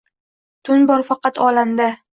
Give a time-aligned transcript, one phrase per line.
[0.69, 1.93] Tun bor faqat olamda…